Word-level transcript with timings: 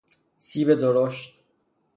سیب 0.37 0.73
درشت 0.75 1.35